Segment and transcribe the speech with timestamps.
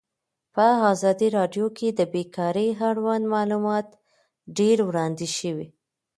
[0.55, 3.87] په ازادي راډیو کې د بیکاري اړوند معلومات
[4.57, 5.67] ډېر وړاندې شوي.